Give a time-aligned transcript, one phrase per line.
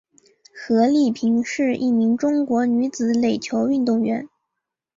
[0.67, 4.27] 何丽萍是一名中国女子垒球运动员。